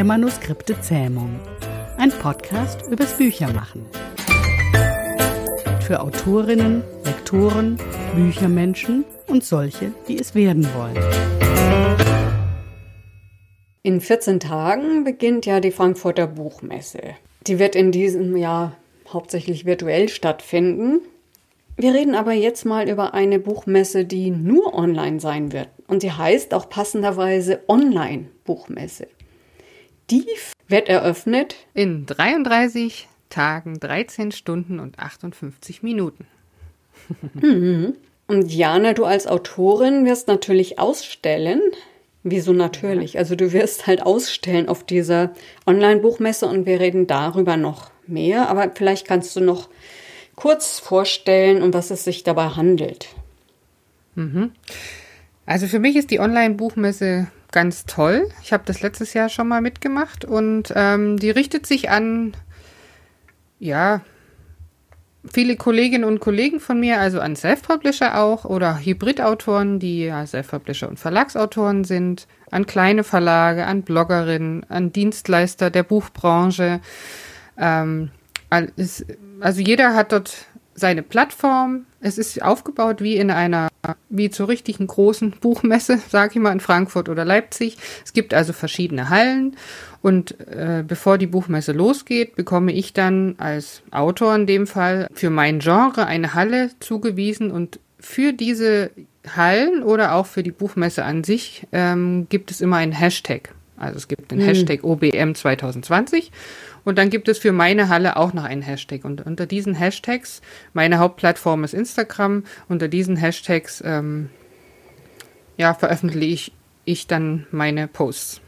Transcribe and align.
der 0.00 0.06
Manuskripte 0.06 0.80
Zähmung. 0.80 1.38
Ein 1.98 2.08
Podcast 2.08 2.88
übers 2.90 3.12
Büchermachen. 3.18 3.84
Für 5.82 6.00
Autorinnen, 6.00 6.82
Lektoren, 7.04 7.76
Büchermenschen 8.14 9.04
und 9.26 9.44
solche, 9.44 9.92
die 10.08 10.18
es 10.18 10.34
werden 10.34 10.66
wollen. 10.74 10.96
In 13.82 14.00
14 14.00 14.40
Tagen 14.40 15.04
beginnt 15.04 15.44
ja 15.44 15.60
die 15.60 15.70
Frankfurter 15.70 16.26
Buchmesse. 16.26 17.02
Die 17.46 17.58
wird 17.58 17.76
in 17.76 17.92
diesem 17.92 18.38
Jahr 18.38 18.78
hauptsächlich 19.06 19.66
virtuell 19.66 20.08
stattfinden. 20.08 21.02
Wir 21.76 21.92
reden 21.92 22.14
aber 22.14 22.32
jetzt 22.32 22.64
mal 22.64 22.88
über 22.88 23.12
eine 23.12 23.38
Buchmesse, 23.38 24.06
die 24.06 24.30
nur 24.30 24.72
online 24.72 25.20
sein 25.20 25.52
wird. 25.52 25.68
Und 25.88 26.00
sie 26.00 26.12
heißt 26.12 26.54
auch 26.54 26.70
passenderweise 26.70 27.60
Online-Buchmesse. 27.68 29.06
Die 30.10 30.26
wird 30.68 30.88
eröffnet 30.88 31.56
in 31.74 32.06
33 32.06 33.08
Tagen, 33.28 33.78
13 33.78 34.32
Stunden 34.32 34.80
und 34.80 34.98
58 34.98 35.82
Minuten. 35.82 36.26
Mhm. 37.34 37.94
Und 38.26 38.52
Jana, 38.52 38.92
du 38.92 39.04
als 39.04 39.26
Autorin 39.26 40.04
wirst 40.04 40.28
natürlich 40.28 40.78
ausstellen. 40.78 41.60
Wieso 42.22 42.52
natürlich? 42.52 43.18
Also 43.18 43.34
du 43.34 43.52
wirst 43.52 43.86
halt 43.86 44.02
ausstellen 44.02 44.68
auf 44.68 44.84
dieser 44.84 45.32
Online-Buchmesse 45.66 46.46
und 46.46 46.66
wir 46.66 46.78
reden 46.78 47.06
darüber 47.06 47.56
noch 47.56 47.90
mehr. 48.06 48.48
Aber 48.48 48.70
vielleicht 48.74 49.06
kannst 49.06 49.34
du 49.34 49.40
noch 49.40 49.68
kurz 50.36 50.78
vorstellen, 50.78 51.62
um 51.62 51.72
was 51.74 51.90
es 51.90 52.04
sich 52.04 52.22
dabei 52.22 52.50
handelt. 52.50 53.08
Mhm. 54.14 54.52
Also 55.46 55.66
für 55.66 55.78
mich 55.78 55.96
ist 55.96 56.10
die 56.10 56.20
Online-Buchmesse 56.20 57.28
ganz 57.52 57.84
toll. 57.84 58.28
Ich 58.42 58.52
habe 58.52 58.62
das 58.66 58.80
letztes 58.80 59.14
Jahr 59.14 59.28
schon 59.28 59.48
mal 59.48 59.60
mitgemacht 59.60 60.24
und 60.24 60.72
ähm, 60.74 61.18
die 61.18 61.30
richtet 61.30 61.66
sich 61.66 61.90
an, 61.90 62.34
ja, 63.58 64.02
viele 65.30 65.56
Kolleginnen 65.56 66.04
und 66.04 66.20
Kollegen 66.20 66.60
von 66.60 66.80
mir, 66.80 66.98
also 66.98 67.20
an 67.20 67.36
Self-Publisher 67.36 68.18
auch 68.18 68.44
oder 68.44 68.78
Hybrid-Autoren, 68.78 69.78
die 69.78 70.06
ja 70.06 70.26
Self-Publisher 70.26 70.88
und 70.88 70.98
Verlagsautoren 70.98 71.84
sind, 71.84 72.26
an 72.50 72.66
kleine 72.66 73.04
Verlage, 73.04 73.66
an 73.66 73.82
Bloggerinnen, 73.82 74.64
an 74.68 74.92
Dienstleister 74.92 75.70
der 75.70 75.82
Buchbranche. 75.82 76.80
Ähm, 77.58 78.10
also 78.48 79.60
jeder 79.60 79.94
hat 79.94 80.12
dort 80.12 80.46
seine 80.74 81.02
Plattform. 81.02 81.86
Es 82.00 82.18
ist 82.18 82.42
aufgebaut 82.42 83.02
wie 83.02 83.16
in 83.16 83.30
einer, 83.30 83.68
wie 84.08 84.30
zur 84.30 84.48
richtigen 84.48 84.86
großen 84.86 85.32
Buchmesse, 85.32 85.98
sage 86.08 86.32
ich 86.34 86.40
mal, 86.40 86.52
in 86.52 86.60
Frankfurt 86.60 87.08
oder 87.08 87.24
Leipzig. 87.24 87.76
Es 88.04 88.12
gibt 88.12 88.34
also 88.34 88.52
verschiedene 88.52 89.10
Hallen 89.10 89.56
und 90.02 90.40
äh, 90.48 90.82
bevor 90.86 91.18
die 91.18 91.26
Buchmesse 91.26 91.72
losgeht, 91.72 92.36
bekomme 92.36 92.72
ich 92.72 92.92
dann 92.92 93.34
als 93.38 93.82
Autor 93.90 94.34
in 94.34 94.46
dem 94.46 94.66
Fall 94.66 95.08
für 95.12 95.30
mein 95.30 95.58
Genre 95.58 96.06
eine 96.06 96.34
Halle 96.34 96.70
zugewiesen 96.80 97.50
und 97.50 97.80
für 97.98 98.32
diese 98.32 98.90
Hallen 99.36 99.82
oder 99.82 100.14
auch 100.14 100.26
für 100.26 100.42
die 100.42 100.52
Buchmesse 100.52 101.04
an 101.04 101.24
sich 101.24 101.66
ähm, 101.72 102.26
gibt 102.30 102.50
es 102.50 102.62
immer 102.62 102.76
einen 102.76 102.92
Hashtag. 102.92 103.54
Also 103.76 103.96
es 103.96 104.08
gibt 104.08 104.30
den 104.30 104.40
hm. 104.40 104.46
Hashtag 104.46 104.84
OBM 104.84 105.34
2020 105.34 106.30
und 106.84 106.98
dann 106.98 107.10
gibt 107.10 107.28
es 107.28 107.38
für 107.38 107.52
meine 107.52 107.88
Halle 107.88 108.16
auch 108.16 108.32
noch 108.32 108.44
einen 108.44 108.62
Hashtag. 108.62 109.04
Und 109.04 109.24
unter 109.26 109.46
diesen 109.46 109.74
Hashtags, 109.74 110.40
meine 110.72 110.98
Hauptplattform 110.98 111.64
ist 111.64 111.74
Instagram, 111.74 112.44
unter 112.68 112.88
diesen 112.88 113.16
Hashtags 113.16 113.82
ähm, 113.84 114.30
ja, 115.56 115.74
veröffentliche 115.74 116.32
ich, 116.32 116.52
ich 116.84 117.06
dann 117.06 117.46
meine 117.50 117.86
Posts. 117.86 118.40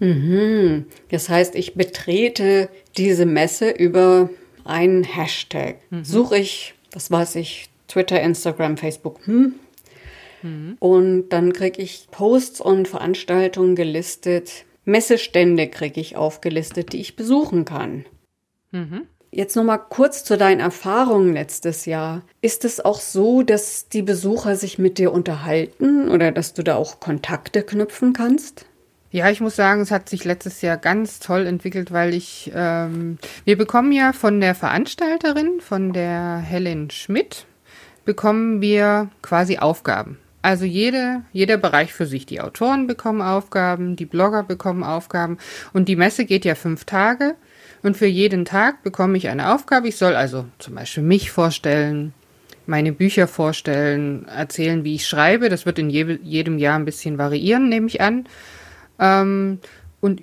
Mhm. 0.00 0.86
Das 1.10 1.28
heißt, 1.28 1.54
ich 1.54 1.74
betrete 1.74 2.68
diese 2.96 3.24
Messe 3.24 3.70
über 3.70 4.30
einen 4.64 5.04
Hashtag. 5.04 5.76
Mhm. 5.90 6.04
Suche 6.04 6.38
ich, 6.38 6.74
was 6.92 7.10
weiß 7.10 7.36
ich, 7.36 7.70
Twitter, 7.88 8.20
Instagram, 8.20 8.76
Facebook. 8.76 9.24
Hm? 9.26 9.54
Mhm. 10.42 10.76
Und 10.80 11.28
dann 11.30 11.52
kriege 11.52 11.80
ich 11.80 12.08
Posts 12.10 12.60
und 12.60 12.88
Veranstaltungen 12.88 13.76
gelistet, 13.76 14.64
Messestände 14.86 15.68
kriege 15.68 16.00
ich 16.00 16.16
aufgelistet, 16.16 16.92
die 16.92 17.00
ich 17.00 17.16
besuchen 17.16 17.64
kann. 17.64 18.06
Mhm. 18.70 19.02
Jetzt 19.30 19.56
noch 19.56 19.64
mal 19.64 19.78
kurz 19.78 20.24
zu 20.24 20.38
deinen 20.38 20.60
Erfahrungen 20.60 21.34
letztes 21.34 21.84
Jahr. 21.84 22.22
Ist 22.40 22.64
es 22.64 22.82
auch 22.82 23.00
so, 23.00 23.42
dass 23.42 23.88
die 23.88 24.02
Besucher 24.02 24.56
sich 24.56 24.78
mit 24.78 24.96
dir 24.96 25.12
unterhalten 25.12 26.08
oder 26.08 26.32
dass 26.32 26.54
du 26.54 26.62
da 26.62 26.76
auch 26.76 27.00
Kontakte 27.00 27.62
knüpfen 27.62 28.12
kannst? 28.12 28.64
Ja, 29.10 29.28
ich 29.28 29.40
muss 29.40 29.56
sagen, 29.56 29.80
es 29.80 29.90
hat 29.90 30.08
sich 30.08 30.24
letztes 30.24 30.62
Jahr 30.62 30.76
ganz 30.76 31.20
toll 31.20 31.46
entwickelt, 31.46 31.92
weil 31.92 32.14
ich, 32.14 32.50
ähm, 32.54 33.18
wir 33.44 33.58
bekommen 33.58 33.92
ja 33.92 34.12
von 34.12 34.40
der 34.40 34.54
Veranstalterin, 34.54 35.60
von 35.60 35.92
der 35.92 36.38
Helen 36.38 36.90
Schmidt, 36.90 37.46
bekommen 38.04 38.60
wir 38.60 39.10
quasi 39.22 39.58
Aufgaben. 39.58 40.18
Also 40.46 40.64
jede, 40.64 41.22
jeder 41.32 41.56
Bereich 41.56 41.92
für 41.92 42.06
sich. 42.06 42.24
Die 42.24 42.40
Autoren 42.40 42.86
bekommen 42.86 43.20
Aufgaben, 43.20 43.96
die 43.96 44.06
Blogger 44.06 44.44
bekommen 44.44 44.84
Aufgaben 44.84 45.38
und 45.72 45.88
die 45.88 45.96
Messe 45.96 46.24
geht 46.24 46.44
ja 46.44 46.54
fünf 46.54 46.84
Tage 46.84 47.34
und 47.82 47.96
für 47.96 48.06
jeden 48.06 48.44
Tag 48.44 48.84
bekomme 48.84 49.18
ich 49.18 49.28
eine 49.28 49.52
Aufgabe. 49.52 49.88
Ich 49.88 49.96
soll 49.96 50.14
also 50.14 50.44
zum 50.60 50.76
Beispiel 50.76 51.02
mich 51.02 51.32
vorstellen, 51.32 52.14
meine 52.64 52.92
Bücher 52.92 53.26
vorstellen, 53.26 54.28
erzählen, 54.28 54.84
wie 54.84 54.94
ich 54.94 55.08
schreibe. 55.08 55.48
Das 55.48 55.66
wird 55.66 55.80
in 55.80 55.90
je, 55.90 56.16
jedem 56.22 56.58
Jahr 56.58 56.78
ein 56.78 56.84
bisschen 56.84 57.18
variieren, 57.18 57.68
nehme 57.68 57.88
ich 57.88 58.00
an. 58.00 58.28
Ähm, 59.00 59.58
und 60.00 60.22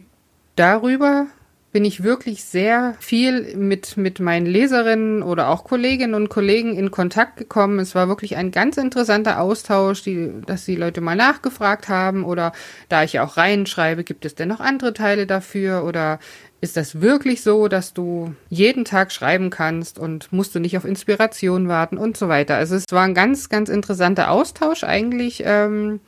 darüber 0.55 1.27
bin 1.73 1.85
ich 1.85 2.03
wirklich 2.03 2.45
sehr 2.45 2.95
viel 2.99 3.57
mit, 3.57 3.97
mit 3.97 4.19
meinen 4.19 4.45
Leserinnen 4.45 5.23
oder 5.23 5.49
auch 5.49 5.63
Kolleginnen 5.63 6.13
und 6.13 6.29
Kollegen 6.29 6.77
in 6.77 6.91
Kontakt 6.91 7.35
gekommen. 7.35 7.79
Es 7.79 7.95
war 7.95 8.07
wirklich 8.07 8.37
ein 8.37 8.51
ganz 8.51 8.77
interessanter 8.77 9.41
Austausch, 9.41 10.03
die, 10.03 10.31
dass 10.45 10.65
die 10.65 10.75
Leute 10.75 11.01
mal 11.01 11.15
nachgefragt 11.15 11.89
haben 11.89 12.23
oder 12.23 12.53
da 12.89 13.03
ich 13.03 13.13
ja 13.13 13.25
auch 13.25 13.37
reinschreibe, 13.37 14.03
gibt 14.03 14.23
es 14.23 14.35
denn 14.35 14.49
noch 14.49 14.59
andere 14.59 14.93
Teile 14.93 15.25
dafür 15.25 15.83
oder 15.83 16.19
ist 16.61 16.77
das 16.77 17.01
wirklich 17.01 17.41
so, 17.41 17.67
dass 17.67 17.93
du 17.93 18.35
jeden 18.49 18.85
Tag 18.85 19.11
schreiben 19.11 19.49
kannst 19.49 19.97
und 19.97 20.31
musst 20.31 20.53
du 20.53 20.59
nicht 20.59 20.77
auf 20.77 20.85
Inspiration 20.85 21.67
warten 21.67 21.97
und 21.97 22.15
so 22.15 22.29
weiter. 22.29 22.55
Also 22.55 22.75
es 22.75 22.85
war 22.91 23.03
ein 23.03 23.15
ganz, 23.15 23.49
ganz 23.49 23.67
interessanter 23.67 24.29
Austausch 24.29 24.83
eigentlich, 24.83 25.41
ähm, 25.43 25.99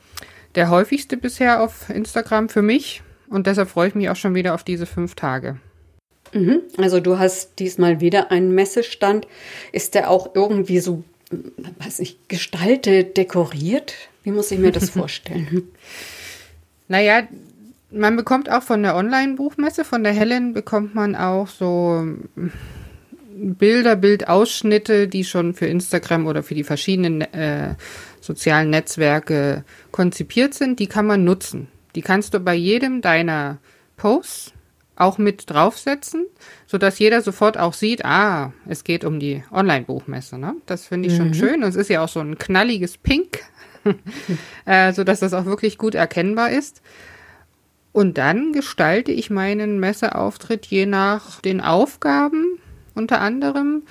der 0.54 0.70
häufigste 0.70 1.16
bisher 1.16 1.60
auf 1.60 1.90
Instagram 1.90 2.48
für 2.48 2.62
mich. 2.62 3.02
Und 3.28 3.46
deshalb 3.46 3.68
freue 3.68 3.88
ich 3.88 3.94
mich 3.94 4.08
auch 4.10 4.16
schon 4.16 4.34
wieder 4.34 4.54
auf 4.54 4.64
diese 4.64 4.86
fünf 4.86 5.14
Tage. 5.14 5.56
Mhm. 6.32 6.60
Also 6.76 7.00
du 7.00 7.18
hast 7.18 7.58
diesmal 7.58 8.00
wieder 8.00 8.30
einen 8.30 8.54
Messestand. 8.54 9.26
Ist 9.72 9.94
der 9.94 10.10
auch 10.10 10.34
irgendwie 10.34 10.80
so, 10.80 11.04
weiß 11.78 12.00
nicht, 12.00 12.28
gestaltet, 12.28 13.16
dekoriert? 13.16 13.94
Wie 14.22 14.32
muss 14.32 14.50
ich 14.50 14.58
mir 14.58 14.72
das 14.72 14.90
vorstellen? 14.90 15.68
naja, 16.88 17.22
man 17.90 18.16
bekommt 18.16 18.50
auch 18.50 18.62
von 18.62 18.82
der 18.82 18.96
Online-Buchmesse, 18.96 19.84
von 19.84 20.02
der 20.02 20.12
Helen, 20.12 20.52
bekommt 20.52 20.94
man 20.94 21.14
auch 21.14 21.48
so 21.48 22.04
Bilder, 23.36 23.96
Bildausschnitte, 23.96 25.08
die 25.08 25.24
schon 25.24 25.54
für 25.54 25.66
Instagram 25.66 26.26
oder 26.26 26.42
für 26.42 26.54
die 26.54 26.64
verschiedenen 26.64 27.20
äh, 27.20 27.74
sozialen 28.20 28.70
Netzwerke 28.70 29.64
konzipiert 29.92 30.54
sind. 30.54 30.80
Die 30.80 30.86
kann 30.86 31.06
man 31.06 31.24
nutzen. 31.24 31.68
Die 31.96 32.02
kannst 32.02 32.34
du 32.34 32.40
bei 32.40 32.54
jedem 32.54 33.00
deiner 33.00 33.58
Posts 33.96 34.52
auch 34.96 35.18
mit 35.18 35.50
draufsetzen, 35.50 36.26
so 36.66 36.78
dass 36.78 36.98
jeder 36.98 37.20
sofort 37.22 37.58
auch 37.58 37.74
sieht, 37.74 38.04
ah, 38.04 38.52
es 38.66 38.84
geht 38.84 39.04
um 39.04 39.18
die 39.18 39.42
Online-Buchmesse. 39.50 40.38
Ne? 40.38 40.54
Das 40.66 40.86
finde 40.86 41.08
ich 41.08 41.14
mhm. 41.14 41.18
schon 41.18 41.34
schön. 41.34 41.62
Und 41.62 41.70
es 41.70 41.76
ist 41.76 41.90
ja 41.90 42.02
auch 42.02 42.08
so 42.08 42.20
ein 42.20 42.38
knalliges 42.38 42.96
Pink, 42.98 43.40
äh, 44.64 44.92
so 44.92 45.04
dass 45.04 45.20
das 45.20 45.34
auch 45.34 45.46
wirklich 45.46 45.78
gut 45.78 45.94
erkennbar 45.94 46.50
ist. 46.50 46.82
Und 47.92 48.18
dann 48.18 48.52
gestalte 48.52 49.10
ich 49.10 49.30
meinen 49.30 49.80
Messeauftritt 49.80 50.66
je 50.66 50.86
nach 50.86 51.40
den 51.40 51.60
Aufgaben 51.60 52.58
unter 52.94 53.20
anderem 53.20 53.82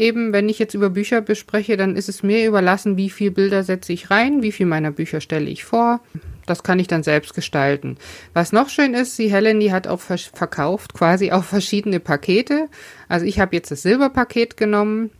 eben, 0.00 0.32
wenn 0.32 0.48
ich 0.48 0.58
jetzt 0.58 0.74
über 0.74 0.88
Bücher 0.88 1.20
bespreche, 1.20 1.76
dann 1.76 1.94
ist 1.94 2.08
es 2.08 2.22
mir 2.22 2.46
überlassen, 2.46 2.96
wie 2.96 3.10
viel 3.10 3.30
Bilder 3.30 3.62
setze 3.62 3.92
ich 3.92 4.10
rein, 4.10 4.42
wie 4.42 4.50
viel 4.50 4.66
meiner 4.66 4.90
Bücher 4.90 5.20
stelle 5.20 5.50
ich 5.50 5.64
vor. 5.64 6.00
Das 6.46 6.62
kann 6.62 6.78
ich 6.78 6.86
dann 6.86 7.02
selbst 7.02 7.34
gestalten. 7.34 7.96
Was 8.32 8.52
noch 8.52 8.68
schön 8.68 8.94
ist, 8.94 9.18
die 9.18 9.30
Helen, 9.30 9.60
die 9.60 9.72
hat 9.72 9.86
auch 9.86 10.00
verkauft 10.00 10.94
quasi 10.94 11.32
auch 11.32 11.44
verschiedene 11.44 12.00
Pakete. 12.00 12.68
Also 13.08 13.26
ich 13.26 13.40
habe 13.40 13.56
jetzt 13.56 13.70
das 13.70 13.82
Silberpaket 13.82 14.56
genommen. 14.56 15.10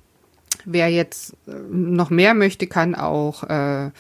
Wer 0.65 0.89
jetzt 0.89 1.35
äh, 1.47 1.53
noch 1.71 2.11
mehr 2.11 2.35
möchte, 2.35 2.67
kann 2.67 2.95
auch 2.95 3.45
äh, 3.45 3.91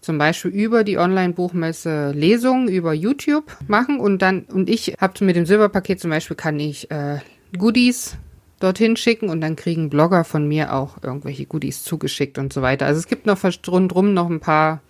zum 0.00 0.18
Beispiel 0.18 0.50
über 0.50 0.84
die 0.84 0.98
Online-Buchmesse 0.98 2.12
Lesungen 2.12 2.68
über 2.68 2.92
YouTube 2.92 3.56
machen 3.68 4.00
und 4.00 4.22
dann 4.22 4.42
und 4.44 4.68
ich 4.68 4.94
habe 5.00 5.24
mit 5.24 5.36
dem 5.36 5.46
Silberpaket 5.46 6.00
zum 6.00 6.10
Beispiel 6.10 6.36
kann 6.36 6.58
ich 6.58 6.90
äh, 6.90 7.18
Goodies 7.56 8.16
dorthin 8.60 8.96
schicken 8.96 9.28
und 9.28 9.40
dann 9.40 9.56
kriegen 9.56 9.90
Blogger 9.90 10.24
von 10.24 10.46
mir 10.46 10.74
auch 10.74 11.02
irgendwelche 11.02 11.46
Goodies 11.46 11.82
zugeschickt 11.82 12.38
und 12.38 12.52
so 12.52 12.62
weiter. 12.62 12.86
Also 12.86 12.98
es 12.98 13.06
gibt 13.06 13.26
noch 13.26 13.42
rundherum 13.68 14.14
noch 14.14 14.28
ein 14.28 14.40
paar 14.40 14.80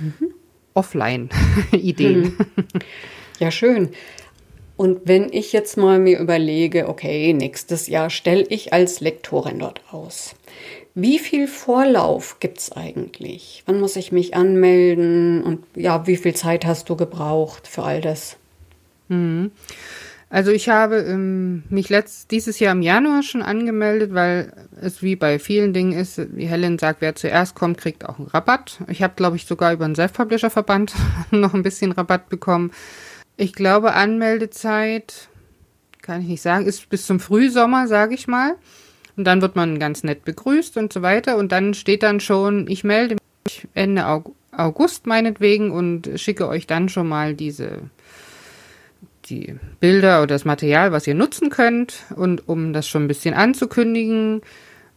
mhm. 0.00 0.29
Offline-Ideen. 0.74 2.36
Mhm. 2.56 2.80
Ja, 3.38 3.50
schön. 3.50 3.88
Und 4.76 5.00
wenn 5.04 5.32
ich 5.32 5.52
jetzt 5.52 5.76
mal 5.76 5.98
mir 5.98 6.18
überlege, 6.18 6.88
okay, 6.88 7.32
nächstes 7.32 7.86
Jahr 7.86 8.10
stelle 8.10 8.46
ich 8.48 8.72
als 8.72 9.00
Lektorin 9.00 9.58
dort 9.58 9.80
aus. 9.90 10.34
Wie 10.94 11.18
viel 11.18 11.48
Vorlauf 11.48 12.38
gibt 12.40 12.58
es 12.58 12.72
eigentlich? 12.72 13.62
Wann 13.66 13.80
muss 13.80 13.96
ich 13.96 14.12
mich 14.12 14.34
anmelden? 14.34 15.42
Und 15.42 15.64
ja, 15.74 16.06
wie 16.06 16.16
viel 16.16 16.34
Zeit 16.34 16.66
hast 16.66 16.88
du 16.88 16.96
gebraucht 16.96 17.66
für 17.66 17.82
all 17.82 18.00
das? 18.00 18.36
Mhm. 19.08 19.52
Also 20.32 20.52
ich 20.52 20.68
habe 20.68 20.98
ähm, 20.98 21.64
mich 21.70 21.88
letzt, 21.88 22.30
dieses 22.30 22.60
Jahr 22.60 22.72
im 22.72 22.82
Januar 22.82 23.24
schon 23.24 23.42
angemeldet, 23.42 24.14
weil 24.14 24.52
es 24.80 25.02
wie 25.02 25.16
bei 25.16 25.40
vielen 25.40 25.72
Dingen 25.72 25.92
ist, 25.92 26.20
wie 26.36 26.46
Helen 26.46 26.78
sagt, 26.78 27.00
wer 27.00 27.16
zuerst 27.16 27.56
kommt, 27.56 27.78
kriegt 27.78 28.08
auch 28.08 28.18
einen 28.18 28.28
Rabatt. 28.28 28.78
Ich 28.86 29.02
habe, 29.02 29.14
glaube 29.16 29.34
ich, 29.34 29.46
sogar 29.46 29.72
über 29.72 29.86
den 29.86 29.96
Self-Publisher-Verband 29.96 30.94
noch 31.32 31.52
ein 31.52 31.64
bisschen 31.64 31.90
Rabatt 31.90 32.28
bekommen. 32.28 32.70
Ich 33.36 33.54
glaube, 33.54 33.94
Anmeldezeit, 33.94 35.28
kann 36.00 36.20
ich 36.20 36.28
nicht 36.28 36.42
sagen, 36.42 36.64
ist 36.64 36.88
bis 36.88 37.06
zum 37.06 37.18
Frühsommer, 37.18 37.88
sage 37.88 38.14
ich 38.14 38.28
mal. 38.28 38.54
Und 39.16 39.24
dann 39.24 39.42
wird 39.42 39.56
man 39.56 39.80
ganz 39.80 40.04
nett 40.04 40.24
begrüßt 40.24 40.76
und 40.76 40.92
so 40.92 41.02
weiter. 41.02 41.38
Und 41.38 41.50
dann 41.50 41.74
steht 41.74 42.04
dann 42.04 42.20
schon, 42.20 42.68
ich 42.68 42.84
melde 42.84 43.16
mich 43.44 43.66
Ende 43.74 44.06
August 44.52 45.08
meinetwegen 45.08 45.72
und 45.72 46.08
schicke 46.16 46.46
euch 46.46 46.68
dann 46.68 46.88
schon 46.88 47.08
mal 47.08 47.34
diese 47.34 47.80
die 49.30 49.56
Bilder 49.78 50.18
oder 50.18 50.34
das 50.34 50.44
Material, 50.44 50.92
was 50.92 51.06
ihr 51.06 51.14
nutzen 51.14 51.48
könnt 51.50 52.04
und 52.16 52.48
um 52.48 52.72
das 52.72 52.88
schon 52.88 53.04
ein 53.04 53.08
bisschen 53.08 53.34
anzukündigen. 53.34 54.42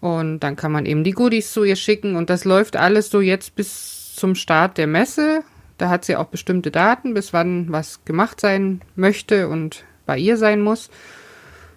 Und 0.02 0.42
dann 0.42 0.56
kann 0.56 0.72
man 0.72 0.86
eben 0.86 1.04
die 1.04 1.12
Goodies 1.12 1.54
zu 1.54 1.64
ihr 1.64 1.78
schicken 1.78 2.16
und 2.16 2.30
das 2.30 2.44
läuft 2.44 2.76
alles 2.76 3.10
so 3.10 3.22
jetzt 3.22 3.56
bis 3.56 4.16
zum 4.16 4.36
Start 4.36 4.78
der 4.78 4.88
Messe. 4.88 5.44
Da 5.78 5.90
hat 5.90 6.06
sie 6.06 6.16
auch 6.16 6.26
bestimmte 6.26 6.72
Daten, 6.72 7.14
bis 7.14 7.34
wann 7.34 7.72
was 7.72 8.04
gemacht 8.04 8.42
sein 8.42 8.82
möchte 8.96 9.48
und 9.48 9.86
bei 10.06 10.18
ihr 10.18 10.38
sein 10.38 10.62
muss. 10.62 10.90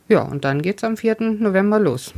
Ja, 0.08 0.22
und 0.22 0.44
dann 0.44 0.62
geht's 0.62 0.84
am 0.84 0.96
4. 0.96 1.16
November 1.38 1.78
los. 1.78 2.12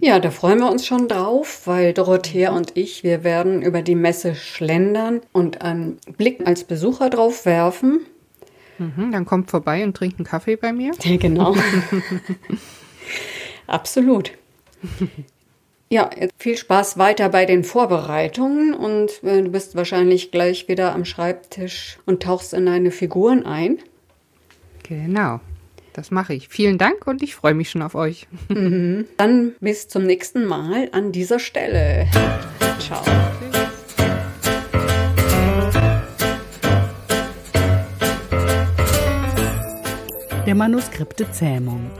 Ja, 0.00 0.20
da 0.20 0.30
freuen 0.30 0.60
wir 0.60 0.70
uns 0.70 0.86
schon 0.86 1.08
drauf, 1.08 1.62
weil 1.64 1.92
Dorothea 1.92 2.52
und 2.52 2.76
ich, 2.76 3.02
wir 3.02 3.24
werden 3.24 3.62
über 3.62 3.82
die 3.82 3.96
Messe 3.96 4.36
schlendern 4.36 5.20
und 5.32 5.62
einen 5.62 5.98
Blick 6.16 6.46
als 6.46 6.62
Besucher 6.62 7.10
drauf 7.10 7.46
werfen. 7.46 8.00
Mhm, 8.78 9.12
dann 9.12 9.24
kommt 9.24 9.50
vorbei 9.50 9.84
und 9.84 9.96
trinkt 9.96 10.18
einen 10.18 10.26
Kaffee 10.26 10.56
bei 10.56 10.72
mir. 10.72 10.92
Ja, 11.02 11.16
genau. 11.16 11.56
Absolut. 13.66 14.32
Ja, 15.90 16.10
viel 16.38 16.56
Spaß 16.56 16.98
weiter 16.98 17.30
bei 17.30 17.46
den 17.46 17.64
Vorbereitungen 17.64 18.74
und 18.74 19.22
äh, 19.22 19.42
du 19.42 19.50
bist 19.50 19.74
wahrscheinlich 19.74 20.30
gleich 20.30 20.68
wieder 20.68 20.94
am 20.94 21.04
Schreibtisch 21.04 21.98
und 22.04 22.22
tauchst 22.22 22.52
in 22.52 22.66
deine 22.66 22.90
Figuren 22.90 23.46
ein. 23.46 23.78
Genau, 24.82 25.40
das 25.94 26.10
mache 26.10 26.34
ich. 26.34 26.48
Vielen 26.48 26.76
Dank 26.76 27.06
und 27.06 27.22
ich 27.22 27.34
freue 27.34 27.54
mich 27.54 27.70
schon 27.70 27.82
auf 27.82 27.94
euch. 27.94 28.26
Mhm. 28.48 29.06
Dann 29.16 29.54
bis 29.60 29.88
zum 29.88 30.04
nächsten 30.04 30.44
Mal 30.44 30.88
an 30.92 31.12
dieser 31.12 31.38
Stelle. 31.38 32.06
Ciao. 32.78 33.02
Der 40.48 40.54
Manuskripte 40.54 41.30
Zähmung. 41.30 41.90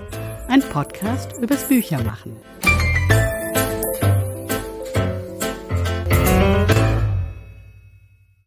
Ein 0.48 0.62
Podcast 0.62 1.34
übers 1.42 1.64
Büchermachen. 1.64 2.34